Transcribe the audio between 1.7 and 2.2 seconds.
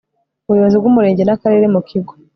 mu kigo